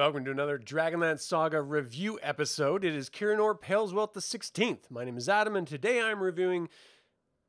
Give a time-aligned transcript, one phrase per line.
[0.00, 2.86] Welcome to another Dragonlance Saga review episode.
[2.86, 4.90] It is Kirinor Paleswelt the 16th.
[4.90, 6.70] My name is Adam, and today I'm reviewing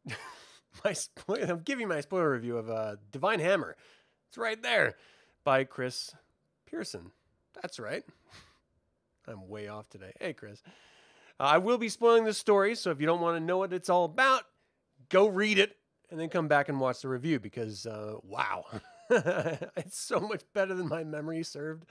[0.84, 1.46] my spoiler.
[1.46, 3.78] I'm giving my spoiler review of uh, Divine Hammer.
[4.28, 4.96] It's right there
[5.46, 6.14] by Chris
[6.66, 7.12] Pierson.
[7.62, 8.04] That's right.
[9.30, 10.12] I'm way off today.
[10.20, 10.62] Hey, Chris.
[11.40, 13.72] Uh, I will be spoiling the story, so if you don't want to know what
[13.72, 14.44] it's all about,
[15.08, 15.78] go read it
[16.10, 18.66] and then come back and watch the review because, uh, wow,
[19.10, 21.86] it's so much better than my memory served.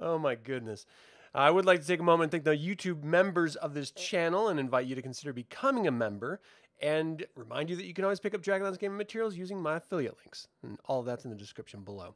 [0.00, 0.86] Oh my goodness.
[1.34, 4.48] I would like to take a moment and thank the YouTube members of this channel
[4.48, 6.40] and invite you to consider becoming a member
[6.80, 10.16] and remind you that you can always pick up Dragonlance Gaming materials using my affiliate
[10.18, 10.48] links.
[10.62, 12.14] And all that's in the description below.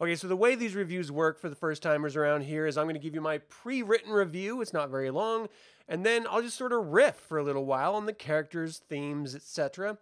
[0.00, 2.86] Okay, so the way these reviews work for the first timers around here is I'm
[2.86, 4.60] going to give you my pre-written review.
[4.60, 5.48] It's not very long.
[5.86, 9.34] And then I'll just sort of riff for a little while on the characters, themes,
[9.34, 9.98] etc.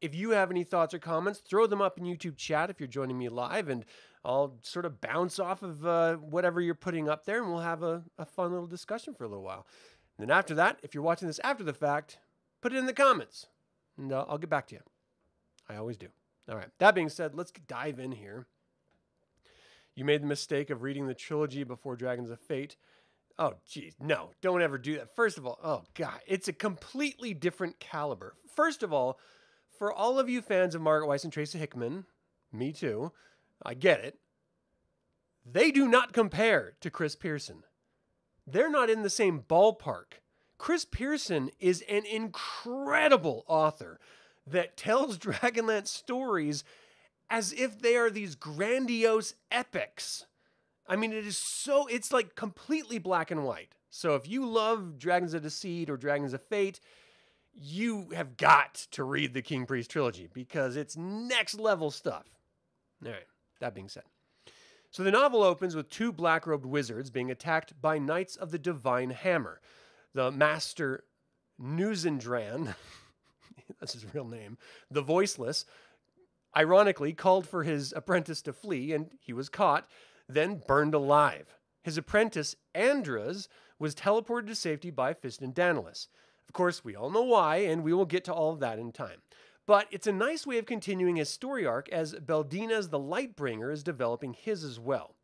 [0.00, 2.86] If you have any thoughts or comments, throw them up in YouTube chat if you're
[2.86, 3.84] joining me live, and
[4.26, 7.84] I'll sort of bounce off of uh, whatever you're putting up there, and we'll have
[7.84, 9.66] a, a fun little discussion for a little while.
[10.18, 12.18] And then after that, if you're watching this after the fact,
[12.60, 13.46] put it in the comments,
[13.96, 14.80] and uh, I'll get back to you.
[15.68, 16.08] I always do.
[16.50, 16.70] All right.
[16.78, 18.46] That being said, let's dive in here.
[19.94, 22.76] You made the mistake of reading the trilogy before Dragons of Fate.
[23.38, 25.14] Oh, geez, no, don't ever do that.
[25.14, 28.34] First of all, oh, God, it's a completely different caliber.
[28.54, 29.20] First of all,
[29.78, 32.06] for all of you fans of Margaret Weis and Tracy Hickman,
[32.52, 33.12] me too,
[33.64, 34.18] I get it.
[35.44, 37.62] They do not compare to Chris Pierson.
[38.46, 40.20] They're not in the same ballpark.
[40.58, 44.00] Chris Pierson is an incredible author
[44.46, 46.64] that tells Dragonlance stories
[47.28, 50.26] as if they are these grandiose epics.
[50.88, 53.74] I mean, it is so, it's like completely black and white.
[53.90, 56.80] So if you love Dragons of Deceit or Dragons of Fate,
[57.52, 62.26] you have got to read the King Priest trilogy because it's next level stuff.
[63.04, 63.26] All right,
[63.60, 64.04] that being said.
[64.90, 68.58] So the novel opens with two black robed wizards being attacked by Knights of the
[68.58, 69.60] Divine Hammer.
[70.14, 71.04] The Master
[71.60, 72.74] Nuzendran,
[73.80, 74.56] that's his real name,
[74.90, 75.66] the Voiceless,
[76.56, 79.86] ironically called for his apprentice to flee and he was caught,
[80.28, 81.56] then burned alive.
[81.82, 86.08] His apprentice, Andras, was teleported to safety by Fistandantilus.
[86.48, 88.92] Of course, we all know why, and we will get to all of that in
[88.92, 89.20] time.
[89.66, 93.82] But it's a nice way of continuing his story arc as Beldinas the Lightbringer is
[93.82, 95.16] developing his as well.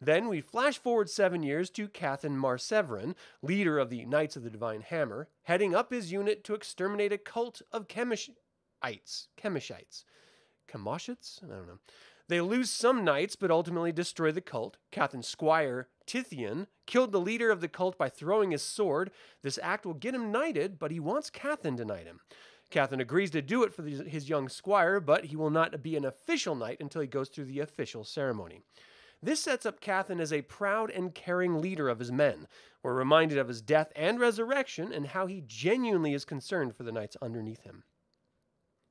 [0.00, 4.48] Then we flash forward seven years to Cathan Marseverin, leader of the Knights of the
[4.48, 9.26] Divine Hammer, heading up his unit to exterminate a cult of Chemishites.
[9.36, 10.04] Chemishites.
[10.66, 11.44] Chemoshites?
[11.44, 11.78] I don't know.
[12.28, 14.76] They lose some knights, but ultimately destroy the cult.
[14.92, 19.10] Cathan's squire, Tithian, killed the leader of the cult by throwing his sword.
[19.42, 22.20] This act will get him knighted, but he wants Cathan to knight him.
[22.70, 26.04] Cathan agrees to do it for his young squire, but he will not be an
[26.04, 28.62] official knight until he goes through the official ceremony.
[29.22, 32.46] This sets up Cathan as a proud and caring leader of his men.
[32.82, 36.92] We're reminded of his death and resurrection and how he genuinely is concerned for the
[36.92, 37.84] knights underneath him.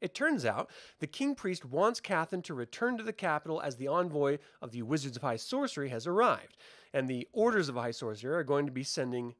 [0.02, 0.70] It turns out
[1.00, 4.84] the king priest wants Cathan to return to the capital as the envoy of the
[4.84, 6.58] Wizards of High Sorcery has arrived,
[6.94, 9.36] and the Orders of High Sorcery are going to be sending.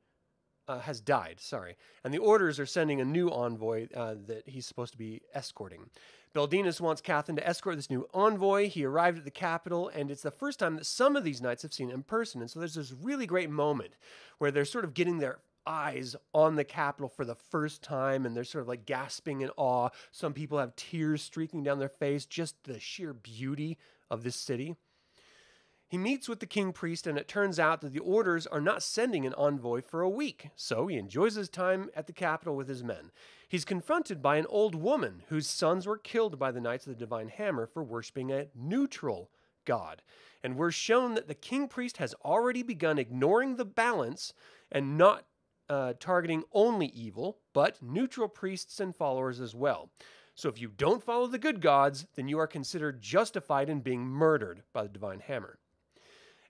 [0.70, 1.76] Uh, has died, sorry.
[2.04, 5.90] And the Orders are sending a new envoy uh, that he's supposed to be escorting.
[6.36, 8.70] Beldinas wants Cathan to escort this new envoy.
[8.70, 11.64] He arrived at the capital, and it's the first time that some of these knights
[11.64, 12.40] have seen him in person.
[12.40, 13.96] And so there's this really great moment
[14.38, 18.36] where they're sort of getting their eyes on the capital for the first time and
[18.36, 19.90] they're sort of like gasping in awe.
[20.12, 23.78] Some people have tears streaking down their face, just the sheer beauty
[24.10, 24.76] of this city.
[25.90, 28.84] He meets with the king priest, and it turns out that the orders are not
[28.84, 32.68] sending an envoy for a week, so he enjoys his time at the capital with
[32.68, 33.10] his men.
[33.48, 37.00] He's confronted by an old woman whose sons were killed by the Knights of the
[37.00, 39.32] Divine Hammer for worshiping a neutral
[39.66, 40.04] god.
[40.44, 44.32] And we're shown that the king priest has already begun ignoring the balance
[44.72, 45.26] and not
[45.70, 49.90] uh, targeting only evil, but neutral priests and followers as well.
[50.36, 54.06] So if you don't follow the good gods, then you are considered justified in being
[54.06, 55.58] murdered by the divine hammer.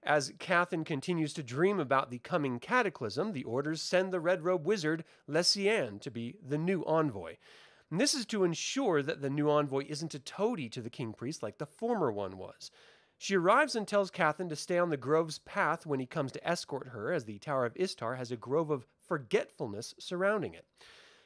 [0.04, 4.66] As Cathan continues to dream about the coming cataclysm, the orders send the red robe
[4.66, 7.36] wizard Lesiane to be the new envoy.
[7.92, 11.14] And this is to ensure that the new envoy isn't a toady to the king
[11.14, 12.72] priest like the former one was.
[13.18, 16.48] She arrives and tells Cathan to stay on the grove's path when he comes to
[16.48, 20.66] escort her, as the Tower of Istar has a grove of forgetfulness surrounding it.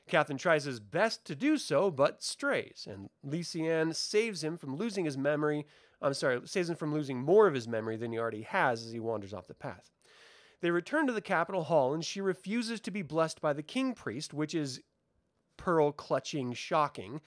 [0.10, 5.06] Cathan tries his best to do so, but strays, and Lesiane saves him from losing
[5.06, 5.68] his memory.
[6.04, 8.92] I'm sorry, saves him from losing more of his memory than he already has as
[8.92, 9.90] he wanders off the path.
[10.62, 13.94] They return to the capital hall, and she refuses to be blessed by the king
[13.94, 14.82] priest, which is
[15.58, 17.22] pearl clutching shocking,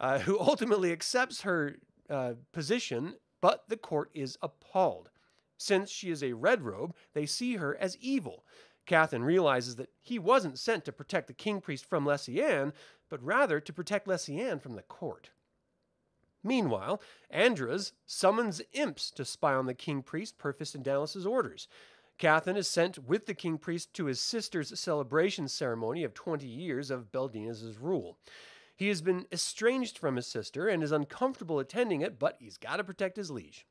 [0.00, 1.76] uh, who ultimately accepts her
[2.08, 3.14] uh, position
[3.44, 5.10] but the court is appalled.
[5.58, 8.42] Since she is a red robe, they see her as evil.
[8.86, 12.72] Cathan realizes that he wasn't sent to protect the king priest from Lesiane,
[13.10, 15.28] but rather to protect Lesiane from the court.
[16.44, 17.00] Meanwhile,
[17.30, 21.66] Andras summons imps to spy on the king priest per Fistandantilus' orders.
[22.18, 26.90] Cathan is sent with the king priest to his sister's celebration ceremony of 20 years
[26.90, 28.18] of Beldina's rule.
[28.76, 32.76] He has been estranged from his sister and is uncomfortable attending it, but he's got
[32.76, 33.66] to protect his liege.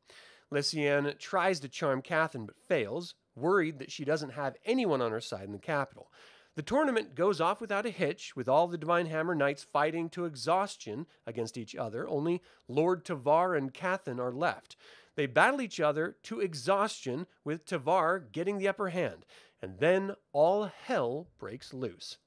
[0.51, 5.21] Lesiane tries to charm Cathan but fails, worried that she doesn't have anyone on her
[5.21, 6.11] side in the capital.
[6.55, 10.25] The tournament goes off without a hitch, with all the Divine Hammer Knights fighting to
[10.25, 12.07] exhaustion against each other.
[12.07, 14.75] Only Lord Tavar and Cathan are left.
[15.15, 19.25] They battle each other to exhaustion, with Tavar getting the upper hand,
[19.63, 22.17] and then all hell breaks loose.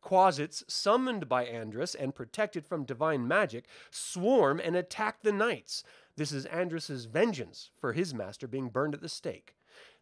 [0.00, 5.84] Quasits, summoned by Andras and protected from divine magic, swarm and attack the knights.
[6.16, 9.54] This is Andras's vengeance for his master being burned at the stake.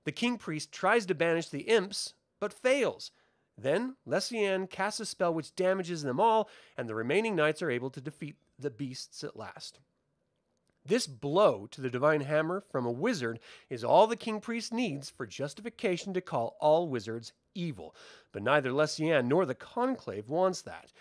[0.05, 3.11] The king priest tries to banish the imps, but fails.
[3.57, 7.91] Then Lesiane casts a spell which damages them all, and the remaining knights are able
[7.91, 9.79] to defeat the beasts at last.
[10.87, 13.41] This blow to the divine hammer from a wizard
[13.71, 17.95] is all the king priest needs for justification to call all wizards evil.
[18.33, 20.93] But neither Lesiane nor the conclave wants that.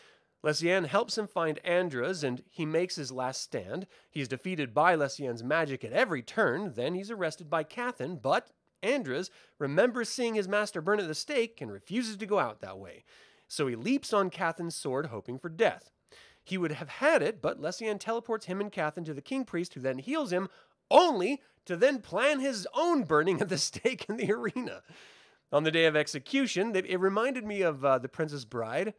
[0.41, 3.87] Lesiane helps him find Andras and he makes his last stand.
[4.09, 8.51] He's defeated by Lesiane's magic at every turn, then he's arrested by Cathan, but
[8.83, 12.79] Andras remembers seeing his master burn at the stake and refuses to go out that
[12.79, 13.03] way.
[13.47, 15.91] So he leaps on Cathan's sword, hoping for death.
[16.43, 19.73] He would have had it, but Lesiane teleports him and Cathan to the king priest,
[19.73, 20.49] who then heals him,
[20.91, 24.81] only to then plan his own burning at the stake in the arena.
[25.51, 28.93] On the day of execution, it reminded me of uh, The Princess Bride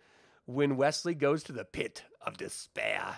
[0.47, 3.17] when Westley goes to the pit of despair,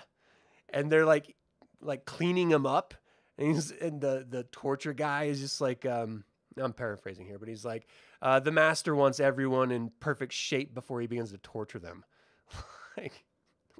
[0.71, 1.35] and they're like,
[1.81, 2.95] like cleaning him up,
[3.37, 6.25] and, and the the torture guy is just like, um,
[6.59, 7.87] I'm paraphrasing here, but he's like,
[8.23, 12.05] uh, the master wants everyone in perfect shape before he begins to torture them.
[12.97, 13.25] like,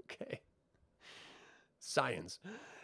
[0.01, 0.41] okay.
[1.79, 2.39] Science.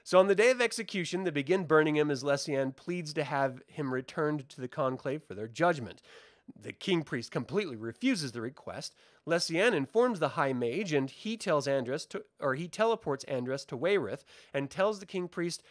[0.05, 3.63] So on the day of execution, they begin burning him as Lesiane pleads to have
[3.67, 6.03] him returned to the conclave for their judgment.
[6.61, 8.95] The king priest completely refuses the request.
[9.27, 13.79] Lesiane informs the high mage, and he tells Andras to, or he teleports Andras to
[13.79, 15.63] Wayreth and tells the king priest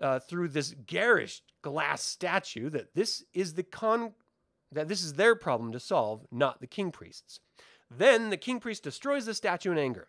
[0.00, 4.12] uh, through this garish glass statue that this is the con
[4.72, 7.40] that this is their problem to solve, not the king priest's.
[7.90, 10.08] Then the king priest destroys the statue in anger.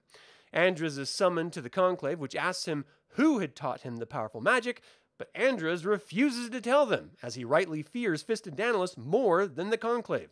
[0.52, 4.42] Andras is summoned to the conclave, which asks him who had taught him the powerful
[4.42, 4.82] magic,
[5.18, 10.30] but Andras refuses to tell them, as he rightly fears Fistandantilus more than the conclave.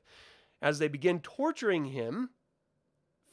[0.61, 2.29] As they begin torturing him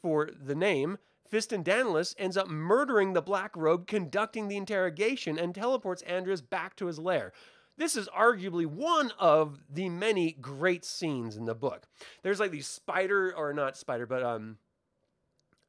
[0.01, 0.99] for the name,
[1.33, 6.87] Fistandantilus ends up murdering the Black Robe, conducting the interrogation, and teleports Andras back to
[6.87, 7.33] his lair.
[7.79, 11.87] This is arguably one of the many great scenes in the book.
[12.23, 14.59] There's like these spider, or not spider, but um,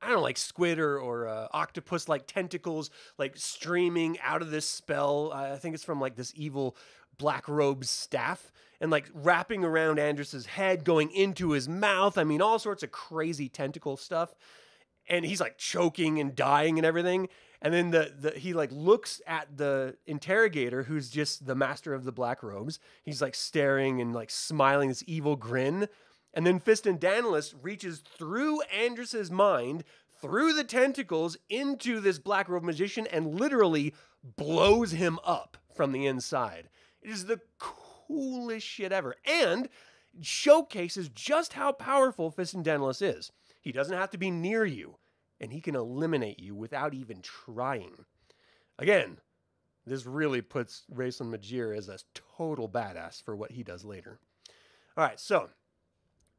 [0.02, 4.52] I don't know, like squid or, or uh, octopus like tentacles like streaming out of
[4.52, 5.32] this spell.
[5.32, 6.76] I think it's from like this evil
[7.18, 8.52] black robe staff
[8.82, 12.18] and like wrapping around Andras's head, going into his mouth.
[12.18, 14.36] I mean, all sorts of crazy tentacle stuff.
[15.08, 17.30] And he's like choking and dying and everything.
[17.62, 22.04] And then the, the he like looks at the interrogator who's just the master of
[22.04, 22.80] the black robes.
[23.04, 25.88] He's like staring and like smiling this evil grin.
[26.34, 29.84] And then Fistandantilus reaches through Andras's mind,
[30.22, 33.94] through the tentacles, into this black robe magician and literally
[34.24, 36.70] blows him up from the inside.
[37.02, 39.16] It is the coolest shit ever.
[39.26, 39.70] And
[40.22, 43.32] showcases just how powerful Fistandantilus is.
[43.64, 44.98] He doesn't have to be near you,
[45.40, 48.06] and he can eliminate you without even trying.
[48.78, 49.18] Again,
[49.86, 54.20] this really puts Raistlin Majere as a total badass for what he does later.
[54.98, 55.50] All right, so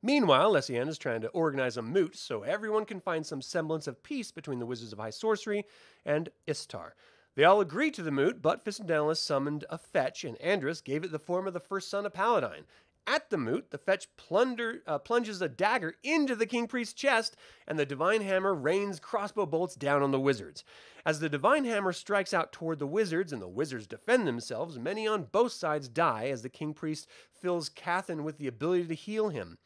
[0.04, 4.02] Meanwhile, Lesiane is trying to organize a moot so everyone can find some semblance of
[4.02, 5.64] peace between the Wizards of High Sorcery
[6.04, 6.94] and Istar.
[7.36, 11.10] They all agree to the moot, but Fistandantilus summoned a fetch, and Andras gave it
[11.10, 12.66] the form of the first son of Paladine.
[13.06, 17.36] At the moot, the fetch plunder, uh, plunges a dagger into the king priest's chest,
[17.66, 20.64] and the divine hammer rains crossbow bolts down on the wizards.
[21.04, 25.06] As the divine hammer strikes out toward the wizards, and the wizards defend themselves, many
[25.06, 29.28] on both sides die as the king priest fills Cathan with the ability to heal
[29.28, 29.58] him.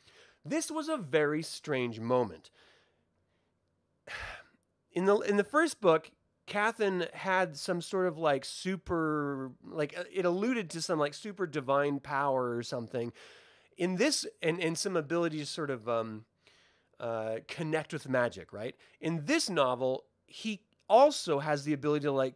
[0.44, 2.50] This was a very strange moment.
[4.90, 6.10] In the in the first book,
[6.48, 11.46] Cathan had some sort of like super like uh, it alluded to some like super
[11.46, 13.12] divine power or something.
[13.76, 16.24] In this and, and some ability to sort of um,
[16.98, 18.74] uh, connect with magic, right?
[19.00, 22.34] In this novel, he also has the ability to like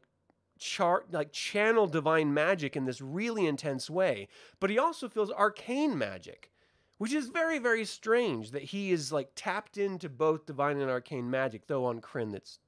[0.58, 4.28] chart like channel divine magic in this really intense way,
[4.60, 6.50] but he also feels arcane magic,
[6.98, 11.30] which is very very strange that he is like tapped into both divine and arcane
[11.30, 11.66] magic.
[11.66, 12.58] Though on Krynn, that's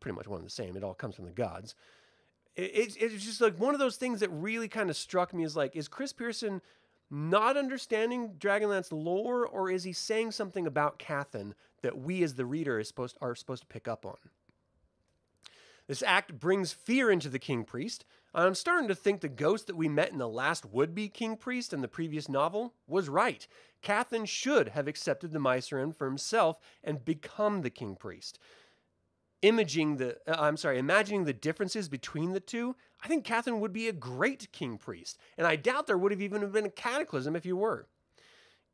[0.00, 0.76] pretty much one and the same.
[0.76, 1.74] It all comes from the gods.
[2.54, 5.44] It, it, it's just like one of those things that really kind of struck me
[5.44, 6.62] is like, is Chris Pierson
[7.10, 12.46] not understanding Dragonlance lore, or is he saying something about Cathan that we as the
[12.46, 14.16] reader is supposed are supposed to pick up on?
[15.86, 18.04] This act brings fear into the king priest.
[18.34, 21.36] I'm starting to think the ghost that we met in the last would be king
[21.36, 23.46] priest in the previous novel was right.
[23.82, 28.38] Cathan should have accepted the Miceram for himself and become the king priest.
[29.42, 33.72] Imaging the, uh, I'm sorry, imagining the differences between the two, I think Cathan would
[33.72, 37.36] be a great king priest, and I doubt there would have even been a cataclysm
[37.36, 37.86] if you were.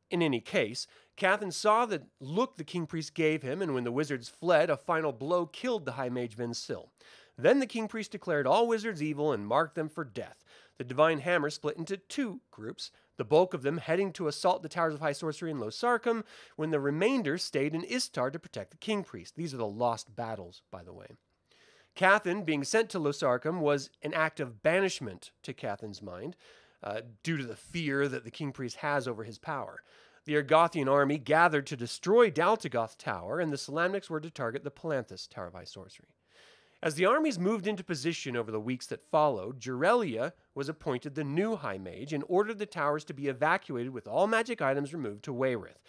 [0.09, 3.91] In any case, Cathan saw the look the king priest gave him, and when the
[3.91, 6.89] wizards fled, a final blow killed the high mage Vensil.
[7.37, 10.43] Then the king priest declared all wizards evil and marked them for death.
[10.77, 14.69] The divine hammer split into two groups, the bulk of them heading to assault the
[14.69, 16.23] towers of high sorcery in Losarcum,
[16.55, 19.35] when the remainder stayed in Istar to protect the king priest.
[19.35, 21.07] These are the lost battles, by the way.
[21.95, 26.35] Cathan being sent to Losarcum was an act of banishment to Cathan's mind,
[26.83, 29.83] uh, due to the fear that the king priest has over his power.
[30.25, 34.71] The Ergothian army gathered to destroy Daltigoth Tower, and the Solamnics were to target the
[34.71, 36.07] Palanthas Tower of High Sorcery.
[36.83, 41.23] As the armies moved into position over the weeks that followed, Jurelia was appointed the
[41.23, 45.23] new High Mage and ordered the towers to be evacuated with all magic items removed
[45.23, 45.79] to Wayreth.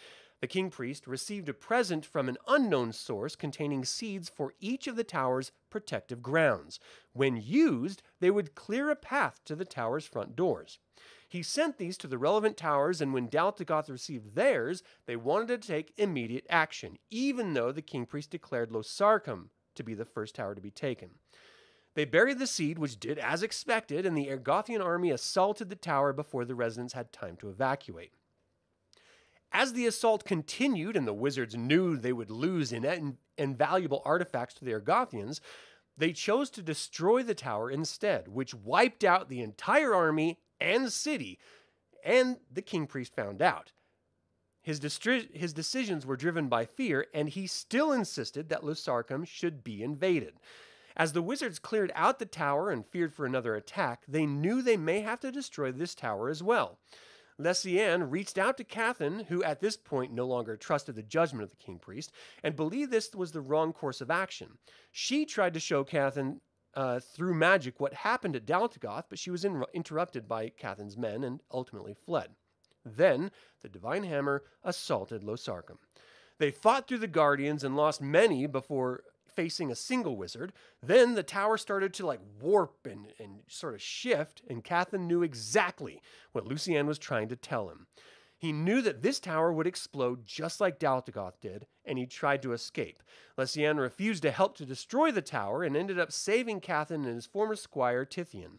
[0.40, 4.94] The king priest received a present from an unknown source containing seeds for each of
[4.94, 6.78] the tower's protective grounds.
[7.12, 10.78] When used, they would clear a path to the tower's front doors.
[11.28, 15.66] He sent these to the relevant towers, and when Daltigoth received theirs, they wanted to
[15.66, 20.54] take immediate action, even though the king priest declared Losarcum to be the first tower
[20.54, 21.10] to be taken.
[21.94, 26.12] They buried the seed, which did as expected, and the Ergothian army assaulted the tower
[26.12, 28.12] before the residents had time to evacuate.
[29.52, 34.64] As the assault continued and the wizards knew they would lose in- invaluable artifacts to
[34.64, 35.38] the Ergothians,
[35.96, 41.38] they chose to destroy the tower instead, which wiped out the entire army and city,
[42.04, 43.72] and the king priest found out.
[44.64, 49.62] His, distri- his decisions were driven by fear, and he still insisted that Losarcum should
[49.62, 50.34] be invaded.
[50.96, 54.78] As the wizards cleared out the tower and feared for another attack, they knew they
[54.78, 56.78] may have to destroy this tower as well.
[57.38, 61.50] Lesiane reached out to Cathan, who at this point no longer trusted the judgment of
[61.50, 64.56] the king priest, and believed this was the wrong course of action.
[64.92, 66.40] She tried to show Cathan
[66.74, 71.22] uh, through magic what happened at Daltigoth, but she was in- interrupted by Cathan's men
[71.22, 72.30] and ultimately fled.
[72.84, 73.30] Then
[73.62, 75.78] the Divine Hammer assaulted Losarcum.
[76.38, 80.52] They fought through the Guardians and lost many before facing a single wizard.
[80.82, 85.22] Then the tower started to like warp and, and sort of shift, and Cathan knew
[85.22, 86.00] exactly
[86.32, 87.86] what Lesiane was trying to tell him.
[88.36, 92.52] He knew that this tower would explode just like Daltigoth did, and he tried to
[92.52, 93.02] escape.
[93.38, 97.26] Lesiane refused to help to destroy the tower and ended up saving Cathan and his
[97.26, 98.58] former squire Tithian.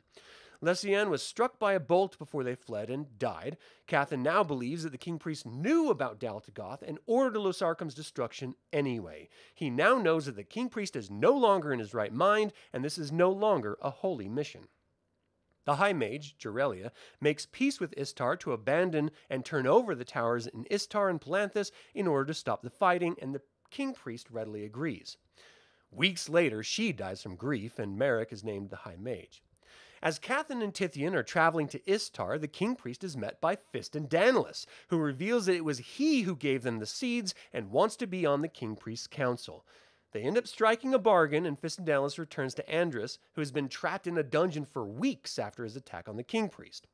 [0.62, 3.58] Lesiane was struck by a bolt before they fled and died.
[3.88, 9.30] Cathan now believes that the king priest knew about Daltigoth and ordered Losarcum's destruction anyway.
[9.54, 12.84] He now knows that the king priest is no longer in his right mind, and
[12.84, 14.68] this is no longer a holy mission.
[15.66, 20.46] The High Mage, Jurelia, makes peace with Istar to abandon and turn over the towers
[20.46, 24.64] in Istar and Palanthas in order to stop the fighting, and the king priest readily
[24.64, 25.18] agrees.
[25.90, 29.42] Weeks later, she dies from grief, and Merrick is named the High Mage.
[30.06, 34.68] As Cathan and Tithian are traveling to Istar, the king priest is met by Fistandantilus,
[34.90, 38.24] who reveals that it was he who gave them the seeds and wants to be
[38.24, 39.66] on the king priest's council.
[40.12, 44.06] They end up striking a bargain, and Fistandantilus returns to Andras, who has been trapped
[44.06, 46.86] in a dungeon for weeks after his attack on the king priest.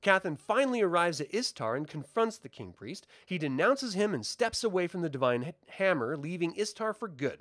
[0.00, 3.04] Cathan finally arrives at Istar and confronts the king priest.
[3.26, 7.40] He denounces him and steps away from the divine hammer, leaving Istar for good.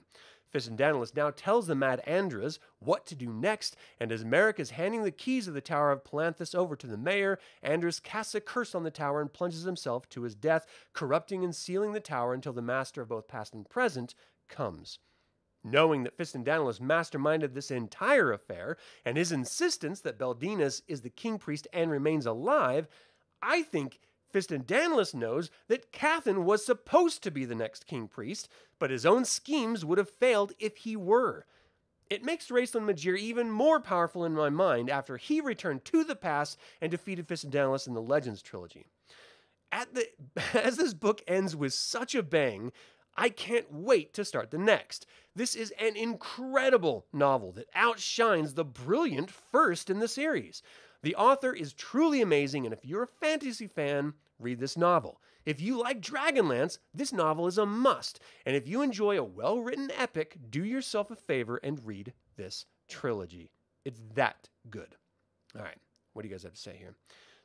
[0.54, 5.04] Fistandantilus now tells the mad Andras what to do next, and as Merrick is handing
[5.04, 8.76] the keys of the Tower of Palanthas over to the mayor, Andras casts a curse
[8.76, 12.54] on the tower and plunges himself to his death, corrupting and sealing the tower until
[12.54, 14.14] the master of both past and present
[14.48, 15.00] comes.
[15.64, 21.40] Knowing that Fistandantilus masterminded this entire affair, and his insistence that Beldinas is the king
[21.40, 22.88] priest and remains alive,
[23.42, 24.00] I think
[24.34, 28.50] Fistandantilus knows that Cathan was supposed to be the next king priest,
[28.80, 31.46] but his own schemes would have failed if he were.
[32.10, 36.16] It makes Raistlin Majere even more powerful in my mind after he returned to the
[36.16, 38.88] past and defeated Fistandantilus in the Legends trilogy.
[39.72, 40.08] At the,
[40.54, 42.72] as this book ends with such a bang,
[43.16, 45.06] I can't wait to start the next.
[45.36, 50.64] This is an incredible novel that outshines the brilliant first in the series.
[51.04, 55.22] The author is truly amazing, and if you're a fantasy fan, read this novel.
[55.46, 58.20] If you like Dragonlance, this novel is a must.
[58.46, 62.66] And if you enjoy a well written epic, do yourself a favor and read this
[62.88, 63.52] trilogy.
[63.86, 64.96] It's that good.
[65.56, 65.78] All right,
[66.14, 66.96] what do you guys have to say here?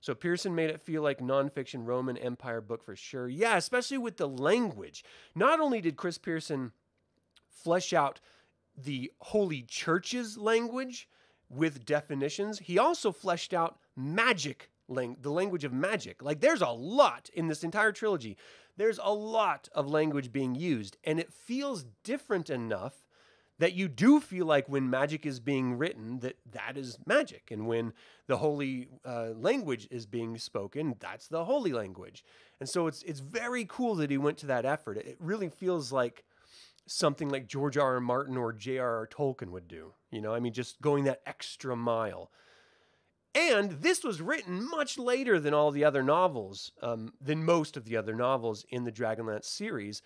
[0.01, 3.29] So Pierson made it feel like nonfiction Roman Empire book for sure.
[3.29, 5.05] Yeah, especially with the language.
[5.35, 6.73] Not only did Chris Pierson
[7.51, 8.21] flesh out
[8.77, 11.09] the Holy Church's language
[11.51, 16.23] with definitions, he also fleshed out magic lang- the language of magic.
[16.23, 18.37] Like there's a lot in this entire trilogy.
[18.77, 23.05] There's a lot of language being used, and it feels different enough
[23.59, 27.67] that you do feel like when magic is being written that that is magic and
[27.67, 27.93] when
[28.27, 32.25] the holy uh, language is being spoken that's the holy language
[32.61, 35.93] and so it's it's very cool that he went to that effort it really feels
[35.93, 36.25] like
[36.87, 40.53] something like george r r martin or j.r.r tolkien would do you know i mean
[40.53, 42.31] just going that extra mile
[43.35, 47.85] and this was written much later than all the other novels, um, than most of
[47.85, 50.03] the other novels in the Dragonlance series.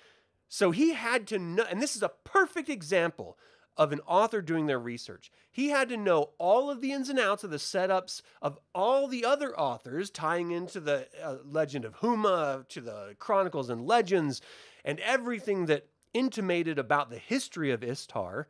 [0.49, 3.39] So he had to know, and this is a perfect example
[3.77, 5.31] of an author doing their research.
[5.51, 9.09] He had to know all of the ins and outs of the setups of all
[9.09, 14.43] the other authors, tying into the uh, legend of Huma, to the chronicles and legends,
[14.85, 18.47] and everything that intimated about the history of Istar.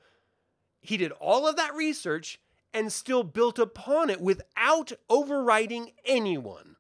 [0.80, 2.40] He did all of that research
[2.74, 6.76] and still built upon it without overriding anyone.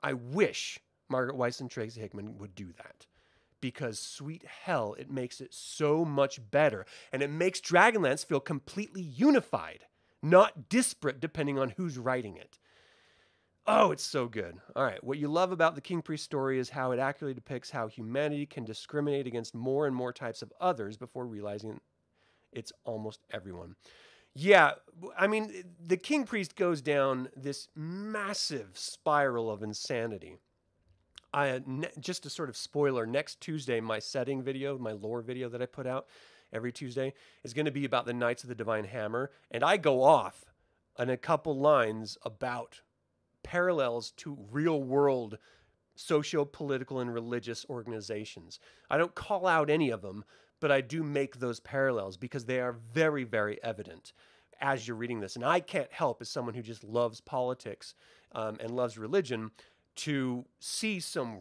[0.00, 3.06] I wish Margaret Weis and Tracy Hickman would do that
[3.60, 6.86] because sweet hell, it makes it so much better.
[7.12, 9.86] And it makes Dragonlance feel completely unified,
[10.22, 12.58] not disparate depending on who's writing it.
[13.66, 14.56] Oh, it's so good.
[14.74, 15.02] All right.
[15.04, 18.46] What you love about the King Priest story is how it accurately depicts how humanity
[18.46, 21.78] can discriminate against more and more types of others before realizing
[22.52, 23.74] it's almost everyone.
[24.34, 24.72] Yeah,
[25.16, 30.36] I mean, the king priest goes down this massive spiral of insanity.
[31.32, 31.60] I uh,
[32.00, 33.06] just a sort of spoiler.
[33.06, 36.06] Next Tuesday, my setting video, my lore video that I put out
[36.52, 37.14] every Tuesday,
[37.44, 40.46] is going to be about the Knights of the Divine Hammer, and I go off
[40.96, 42.80] on a couple lines about
[43.42, 45.38] parallels to real world
[45.94, 48.60] socio political and religious organizations.
[48.88, 50.24] I don't call out any of them,
[50.60, 54.12] but I do make those parallels because they are very, very evident
[54.60, 55.36] as you're reading this.
[55.36, 57.94] And I can't help, as someone who just loves politics
[58.32, 59.50] um, and loves religion,
[59.96, 61.38] to see some,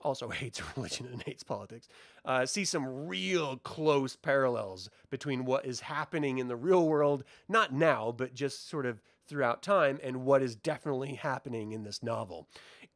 [0.00, 1.88] also hates religion and hates politics,
[2.24, 7.72] uh, see some real close parallels between what is happening in the real world, not
[7.72, 12.48] now, but just sort of throughout time, and what is definitely happening in this novel.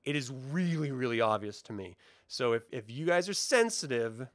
[0.04, 1.96] It is really, really obvious to me.
[2.26, 4.26] So if, if you guys are sensitive,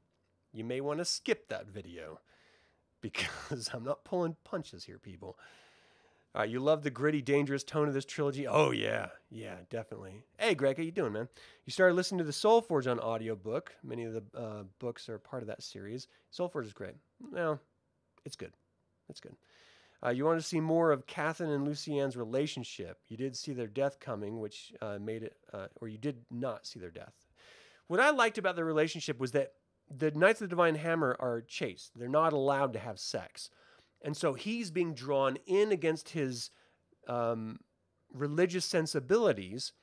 [0.53, 2.19] you may want to skip that video
[3.01, 5.37] because I'm not pulling punches here, people.
[6.37, 8.47] Uh, you love the gritty, dangerous tone of this trilogy?
[8.47, 9.07] Oh, yeah.
[9.31, 10.21] Yeah, definitely.
[10.37, 11.27] Hey, Greg, how you doing, man?
[11.65, 13.73] You started listening to the Soul Forge on audiobook.
[13.83, 16.07] Many of the uh, books are part of that series.
[16.29, 16.93] Soul Forge is great.
[17.31, 17.59] Well,
[18.25, 18.53] it's good.
[19.09, 19.35] It's good.
[20.05, 22.99] Uh, you wanted to see more of Cathan and Lesiane's relationship.
[23.07, 26.67] You did see their death coming, which uh, made it, uh, or you did not
[26.67, 27.13] see their death.
[27.87, 29.53] What I liked about their relationship was that
[29.89, 31.91] the Knights of the Divine Hammer are chaste.
[31.95, 33.49] They're not allowed to have sex.
[34.01, 36.51] And so he's being drawn in against his
[37.07, 37.59] um,
[38.13, 39.73] religious sensibilities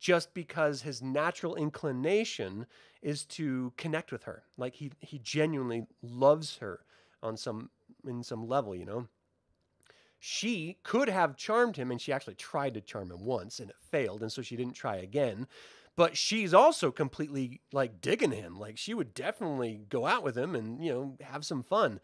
[0.00, 2.66] just because his natural inclination
[3.00, 4.42] is to connect with her.
[4.58, 6.80] Like he, he genuinely loves her
[7.22, 7.70] on some,
[8.06, 9.08] in some level, you know?
[10.18, 13.76] She could have charmed him, and she actually tried to charm him once, and it
[13.90, 15.46] failed, and so she didn't try again
[15.96, 18.58] but she's also completely like digging him.
[18.58, 22.00] Like she would definitely go out with him and, you know, have some fun.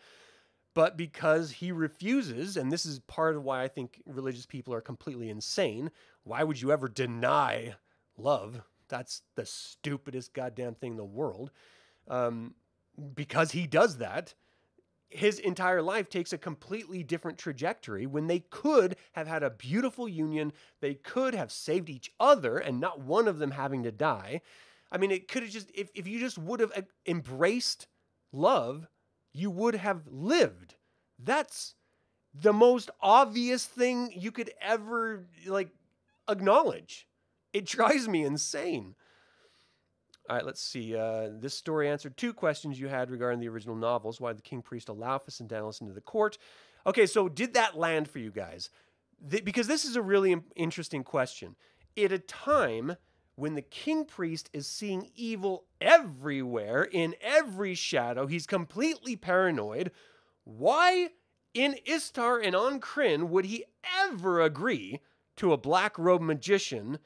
[0.75, 4.81] But because he refuses, and this is part of why I think religious people are
[4.81, 5.91] completely insane,
[6.23, 7.75] why would you ever deny
[8.17, 8.63] love?
[8.89, 11.51] That's the stupidest goddamn thing in the world.
[12.07, 12.55] Um,
[13.15, 14.35] because he does that,
[15.11, 20.09] his entire life takes a completely different trajectory when they could have had a beautiful
[20.09, 20.53] union.
[20.81, 24.41] They could have saved each other and not one of them having to die.
[24.93, 27.89] I mean, it could have just, if, if you just would have uh, embraced
[28.33, 28.87] love,
[29.33, 30.77] you would have lived.
[31.19, 31.75] That's
[32.33, 35.71] the most obvious thing you could ever like
[36.29, 37.09] acknowledge.
[37.53, 38.95] It drives me insane.
[40.31, 40.95] All right, let's see.
[40.95, 44.21] Uh, this story answered two questions you had regarding the original novels.
[44.21, 46.39] Why did the king priest allow Fistandantilus into the court?
[46.87, 48.71] Okay, so did that land for you guys?
[49.21, 51.57] The, because this is a really interesting question.
[51.99, 52.95] At a time
[53.35, 59.91] when the king priest is seeing evil everywhere in every shadow, he's completely paranoid.
[60.45, 61.09] Why
[61.55, 63.65] in Istar and on Krynn would he
[64.01, 65.01] ever agree
[65.39, 67.01] to a black robe magician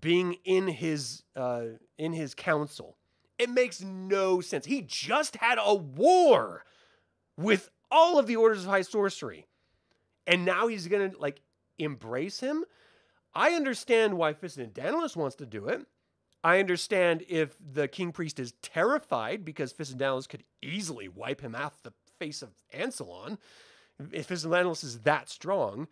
[0.00, 1.64] being in his uh,
[1.98, 2.96] in his council?
[3.38, 4.66] It makes no sense.
[4.66, 6.64] He just had a war
[7.36, 9.46] with all of the orders of high sorcery.
[10.26, 11.40] And now he's to like
[11.78, 12.64] embrace him.
[13.34, 14.32] I understand why
[14.72, 15.86] Daedalus wants to do it.
[16.42, 21.82] I understand if the king priest is terrified because Daedalus could easily wipe him off
[21.82, 23.38] the face of Ansalon
[24.12, 25.88] if Daedalus is that strong.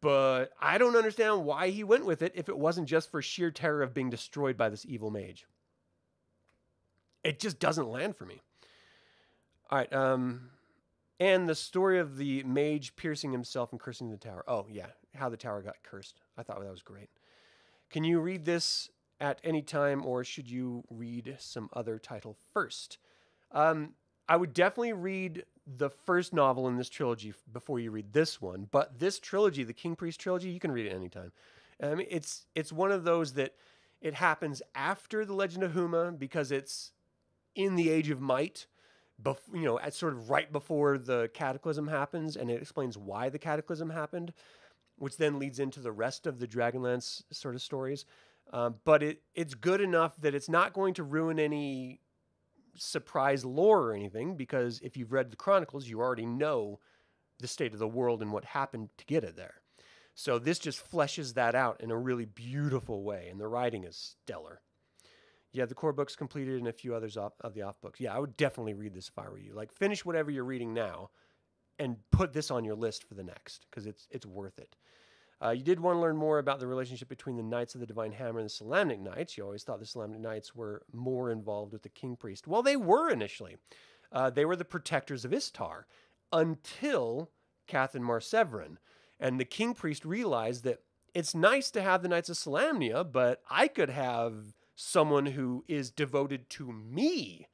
[0.00, 3.50] But I don't understand why he went with it if it wasn't just for sheer
[3.50, 5.46] terror of being destroyed by this evil mage.
[7.22, 8.40] It just doesn't land for me.
[9.70, 9.92] All right.
[9.92, 10.50] Um,
[11.18, 14.42] and the story of the mage piercing himself and cursing the tower.
[14.48, 14.86] Oh, yeah.
[15.14, 16.22] How the tower got cursed.
[16.38, 17.10] I thought that was great.
[17.90, 18.88] Can you read this
[19.20, 22.96] at any time, or should you read some other title first?
[23.52, 23.94] Um,
[24.28, 25.44] I would definitely read
[25.76, 28.68] the first novel in this trilogy before you read this one.
[28.70, 31.32] But this trilogy, the King Priest trilogy, you can read it anytime.
[31.80, 33.54] Mean, it's it's one of those that
[34.00, 36.92] it happens after the Legend of Huma because it's
[37.54, 38.66] in the Age of Might
[39.22, 43.28] bef- you know, at sort of right before the cataclysm happens, and it explains why
[43.28, 44.32] the cataclysm happened,
[44.96, 48.04] which then leads into the rest of the Dragonlance sort of stories.
[48.52, 52.00] Um, but it it's good enough that it's not going to ruin any
[52.76, 56.80] surprise lore or anything because if you've read the chronicles, you already know
[57.38, 59.54] the state of the world and what happened to get it there.
[60.14, 63.96] So this just fleshes that out in a really beautiful way, and the writing is
[63.96, 64.60] stellar.
[65.52, 68.00] Yeah, the core book's completed and a few others off, of the off books.
[68.00, 69.54] Yeah, I would definitely read this if I were you.
[69.54, 71.10] Like finish whatever you're reading now
[71.78, 74.76] and put this on your list for the next because it's it's worth it.
[75.42, 77.86] Uh, you did want to learn more about the relationship between the Knights of the
[77.86, 79.38] Divine Hammer and the Solamnic Knights.
[79.38, 82.46] You always thought the Solamnic Knights were more involved with the King Priest.
[82.46, 83.56] Well, they were initially.
[84.12, 85.86] Uh, they were the protectors of Istar
[86.32, 87.30] until
[87.66, 88.76] Cathan Marseverin.
[89.18, 90.80] And the King Priest realized that
[91.14, 95.90] it's nice to have the Knights of Solamnia, but I could have someone who is
[95.90, 97.46] devoted to me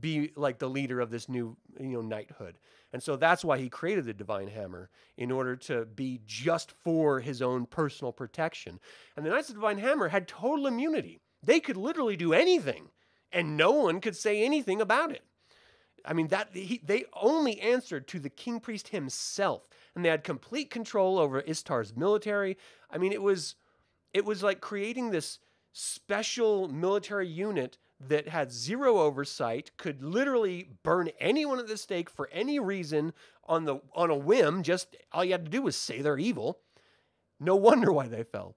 [0.00, 2.58] be like the leader of this new you know knighthood.
[2.92, 7.20] And so that's why he created the divine hammer in order to be just for
[7.20, 8.80] his own personal protection.
[9.16, 11.20] And the knights of the divine hammer had total immunity.
[11.42, 12.90] They could literally do anything
[13.32, 15.24] and no one could say anything about it.
[16.04, 20.24] I mean that he, they only answered to the king priest himself and they had
[20.24, 22.56] complete control over istar's military.
[22.90, 23.56] I mean it was
[24.12, 25.38] it was like creating this
[25.72, 32.28] special military unit that had zero oversight, could literally burn anyone at the stake for
[32.32, 33.12] any reason
[33.44, 34.62] on the on a whim.
[34.62, 36.60] Just all you had to do was say they're evil.
[37.38, 38.54] No wonder why they fell.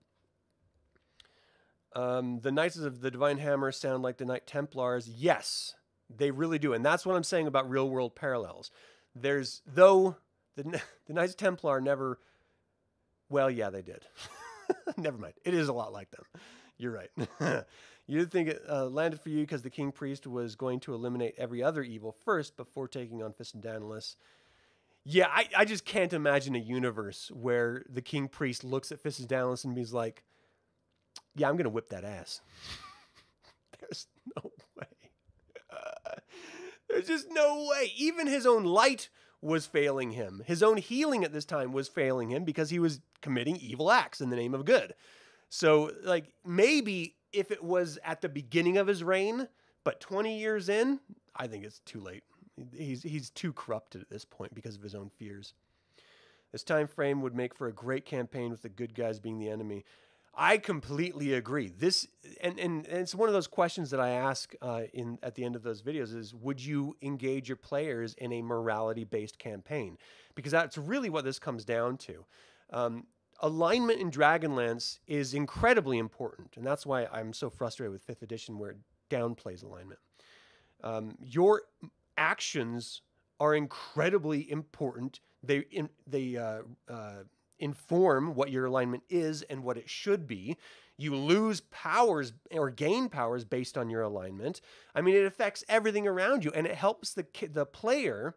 [1.96, 5.08] Um, the Knights of the Divine Hammer sound like the Knight Templars.
[5.08, 5.76] Yes,
[6.16, 8.70] they really do, and that's what I'm saying about real world parallels.
[9.16, 10.18] There's though
[10.56, 10.64] the
[11.08, 12.20] the Knights Templar never.
[13.30, 14.06] Well, yeah, they did.
[14.98, 15.34] never mind.
[15.44, 16.24] It is a lot like them.
[16.78, 17.12] You're right.
[18.08, 21.36] you think it uh, landed for you because the king priest was going to eliminate
[21.38, 24.16] every other evil first before taking on Fistandantilus.
[25.04, 29.64] Yeah, I, I just can't imagine a universe where the king priest looks at Fistandantilus
[29.64, 30.24] and he's like,
[31.36, 32.42] "Yeah, I'm gonna whip that ass."
[33.80, 34.88] There's no way.
[35.72, 36.12] Uh,
[36.90, 37.92] there's just no way.
[37.96, 39.10] Even his own light
[39.42, 40.42] was failing him.
[40.46, 44.22] His own healing at this time was failing him because he was committing evil acts
[44.22, 44.96] in the name of good.
[45.58, 49.48] So, like, maybe if it was at the beginning of his reign,
[49.86, 51.00] but 20 years in,
[51.34, 52.24] I think it's too late.
[52.76, 55.54] He's, he's too corrupted at this point because of his own fears.
[56.52, 59.48] This time frame would make for a great campaign with the good guys being the
[59.48, 59.86] enemy.
[60.36, 61.70] I completely agree.
[61.70, 62.06] This
[62.42, 65.46] and, and, and it's one of those questions that I ask uh, in at the
[65.46, 69.98] end of those videos is would you engage your players in a morality based campaign?
[70.36, 72.26] Because that's really what this comes down to.
[72.72, 73.06] Um,
[73.42, 78.58] alignment in Dragonlance is incredibly important, and that's why I'm so frustrated with Fifth Edition
[78.58, 78.78] where it
[79.10, 80.00] downplays alignment.
[80.84, 81.64] Um, your
[82.18, 83.02] actions
[83.40, 85.20] are incredibly important.
[85.44, 87.24] They in, they uh, uh,
[87.60, 90.58] inform what your alignment is and what it should be.
[90.98, 94.62] You lose powers or gain powers based on your alignment.
[94.94, 98.36] I mean, it affects everything around you, and it helps the the player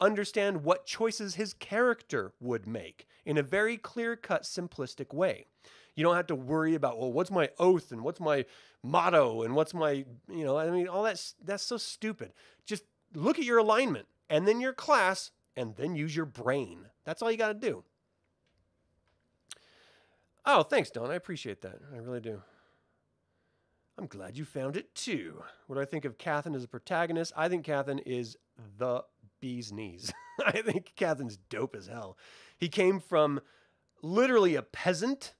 [0.00, 5.46] understand what choices his character would make in a very clear cut, simplistic way.
[5.94, 8.44] You don't have to worry about, well, what's my oath and what's my
[8.82, 12.32] motto and what's my, you know, I mean, all that's that's so stupid.
[12.66, 12.84] Just
[13.14, 16.86] look at your alignment and then your class and then use your brain.
[17.04, 17.84] That's all you got to do.
[20.46, 21.10] Oh, thanks, Don.
[21.10, 21.78] I appreciate that.
[21.94, 22.42] I really do.
[23.96, 25.42] I'm glad you found it too.
[25.66, 27.32] What do I think of Cathan as a protagonist?
[27.36, 28.36] I think Cathan is
[28.78, 29.04] the
[29.40, 30.12] bee's knees.
[30.44, 32.16] I think Cathan's dope as hell.
[32.56, 33.40] He came from
[34.02, 35.34] literally a peasant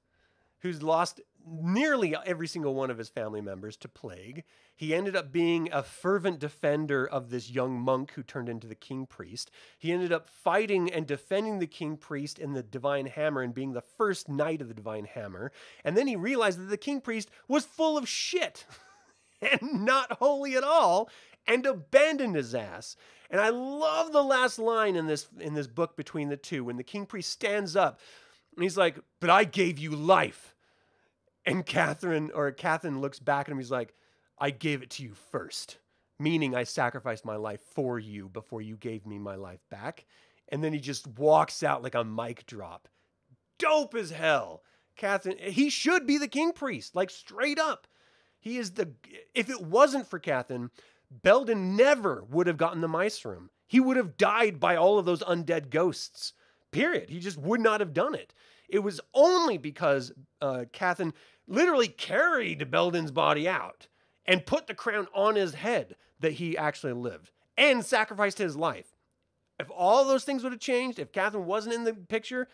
[0.61, 4.45] who's lost nearly every single one of his family members to plague.
[4.75, 8.75] He ended up being a fervent defender of this young monk who turned into the
[8.75, 9.51] king priest.
[9.79, 13.73] He ended up fighting and defending the king priest in the divine hammer and being
[13.73, 15.53] the first knight of the divine hammer.
[15.85, 18.65] And then he realized that the king priest was full of shit
[19.41, 21.11] and not holy at all
[21.47, 22.97] and abandoned his ass.
[23.35, 26.77] And I love the last line in this in this book between the two when
[26.77, 27.99] the king priest stands up
[28.55, 30.55] and he's like, "But I gave you life."
[31.45, 33.59] And Cathan or Cathan looks back at him.
[33.59, 33.93] He's like,
[34.39, 35.79] I gave it to you first,
[36.17, 40.05] meaning I sacrificed my life for you before you gave me my life back.
[40.51, 42.87] And then he just walks out like a mic drop.
[43.59, 44.63] Dope as hell.
[44.97, 47.89] Cathan, he should be the king priest, like straight up.
[48.39, 48.93] He is the,
[49.35, 50.71] if it wasn't for Cathan,
[51.23, 53.51] Belden never would have gotten the mice room.
[53.67, 56.33] He would have died by all of those undead ghosts,
[56.71, 57.11] period.
[57.11, 58.35] He just would not have done it.
[58.69, 61.13] It was only because uh, Cathan
[61.47, 63.89] literally carried Belden's body out
[64.27, 68.97] and put the crown on his head that he actually lived and sacrificed his life.
[69.61, 72.49] If all those things would have changed, if Cathan wasn't in the picture,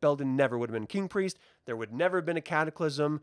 [0.00, 1.38] Belden never would have been king priest.
[1.64, 3.22] There would never have been a cataclysm,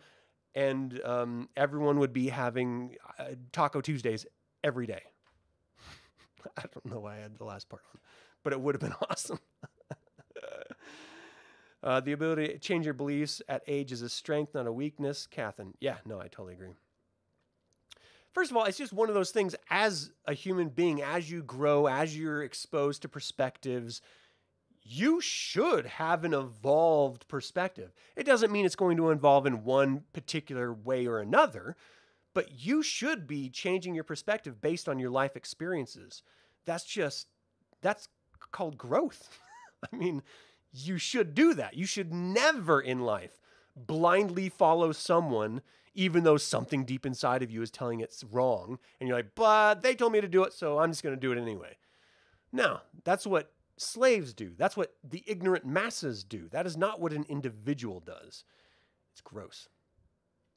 [0.56, 4.25] and um, everyone would be having uh, Taco Tuesdays
[4.63, 5.04] every day.
[6.58, 8.00] I don't know why I had the last part on,
[8.43, 9.39] but it would have been awesome.
[11.82, 15.26] Uh, the ability to change your beliefs at age is a strength, not a weakness.
[15.32, 16.74] Cathan, yeah, no, I totally agree.
[18.34, 21.41] First of all, it's just one of those things as a human being, as you
[21.41, 24.02] grow, as you're exposed to perspectives,
[24.84, 27.91] you should have an evolved perspective.
[28.15, 31.76] It doesn't mean it's going to evolve in one particular way or another,
[32.34, 36.24] but you should be changing your perspective based on your life experiences.
[36.65, 37.28] That's just,
[37.82, 38.08] that's
[38.52, 39.30] called growth.
[39.94, 40.22] I mean,
[40.72, 41.76] you should do that.
[41.76, 43.39] You should never in life
[43.76, 45.62] blindly follow someone,
[45.94, 48.78] even though something deep inside of you is telling it's wrong.
[49.00, 51.20] And you're like, but they told me to do it, so I'm just going to
[51.20, 51.78] do it anyway.
[52.52, 54.54] No, that's what slaves do.
[54.58, 56.48] That's what the ignorant masses do.
[56.50, 58.44] That is not what an individual does.
[59.12, 59.70] It's gross.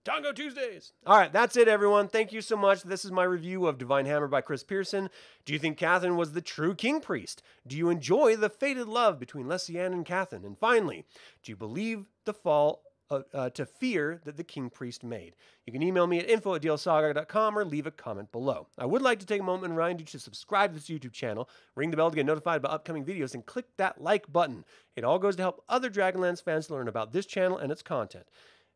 [0.05, 0.93] Tango Tuesdays.
[1.07, 2.09] All right, that's it, everyone.
[2.09, 2.83] Thank you so much.
[2.83, 5.09] This is my review of Divine Hammer by Chris Pierson.
[5.45, 7.41] Do you think Cathan was the true king priest?
[7.69, 10.45] Do you enjoy the fated love between Lesiane and Cathan?
[10.45, 11.05] And finally,
[11.45, 15.37] do you believe the fall uh, uh, to fear that the king priest made?
[15.67, 18.67] You can email me at info at or leave a comment below.
[18.77, 21.12] I would like to take a moment and remind you to subscribe to this YouTube
[21.12, 24.65] channel, ring the bell to get notified about upcoming videos, and click that like button.
[24.97, 28.27] It all goes to help other Dragonlance fans learn about this channel and its content.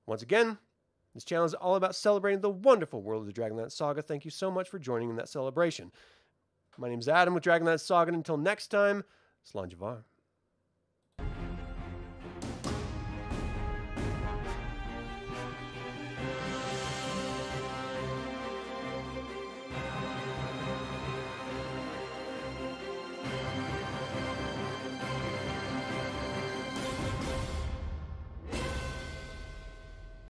[0.07, 0.59] Once again,
[1.17, 4.03] this channel is all about celebrating the wonderful world of the Dragonlance Saga.
[4.03, 5.91] Thank you so much for joining in that celebration.
[6.77, 8.09] My name is Adam with Dragonlance Saga.
[8.09, 9.03] And until next time,
[9.51, 10.03] Slanjavar.